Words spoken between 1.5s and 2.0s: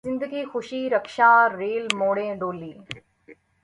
rail